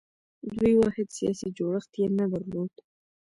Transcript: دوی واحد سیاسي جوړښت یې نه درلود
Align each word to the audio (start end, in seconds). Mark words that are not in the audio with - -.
دوی 0.59 0.73
واحد 0.77 1.07
سیاسي 1.17 1.47
جوړښت 1.57 1.91
یې 1.99 2.07
نه 2.19 2.25
درلود 2.33 2.73